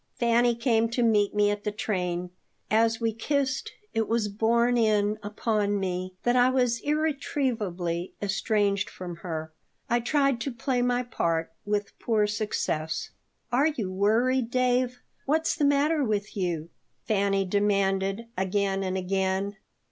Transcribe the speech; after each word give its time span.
Fanny 0.15 0.55
came 0.55 0.89
to 0.89 1.03
meet 1.03 1.35
me 1.35 1.51
at 1.51 1.63
the 1.63 1.71
train. 1.71 2.31
As 2.71 2.99
we 2.99 3.13
kissed 3.13 3.71
it 3.93 4.07
was 4.07 4.29
borne 4.29 4.75
in 4.75 5.19
upon 5.21 5.79
me 5.79 6.15
that 6.23 6.35
I 6.35 6.49
was 6.49 6.79
irretrievably 6.79 8.13
estranged 8.19 8.89
from 8.89 9.17
her. 9.17 9.53
I 9.91 9.99
tried 9.99 10.41
to 10.41 10.51
play 10.51 10.81
my 10.81 11.03
part, 11.03 11.51
with 11.65 11.99
poor 11.99 12.25
success 12.25 13.11
"Are 13.51 13.67
you 13.67 13.91
worried, 13.91 14.49
Dave? 14.49 15.01
What's 15.27 15.55
the 15.55 15.65
matter 15.65 16.03
with 16.03 16.35
you?" 16.35 16.69
Fanny 17.07 17.45
demanded 17.45 18.25
again 18.35 18.81
and 18.81 18.97
again. 18.97 19.55